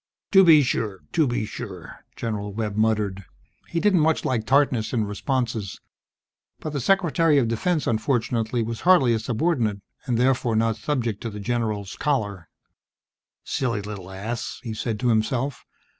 [0.31, 1.01] "To be sure.
[1.11, 3.23] To be sure," General Webb muttered.
[3.67, 5.79] He didn't much like tartness in responses,
[6.59, 11.29] but the Secretary of Defense, unfortunately, was hardly a subordinate, and therefore not subject to
[11.29, 12.49] the general's choler.
[13.43, 14.59] Silly little ass!
[14.63, 15.67] he said to himself.